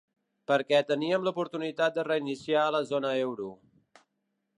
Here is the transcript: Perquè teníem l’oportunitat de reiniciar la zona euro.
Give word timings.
Perquè 0.51 0.77
teníem 0.91 1.27
l’oportunitat 1.27 1.99
de 1.99 2.05
reiniciar 2.07 2.63
la 2.77 2.81
zona 2.93 3.13
euro. 3.27 3.51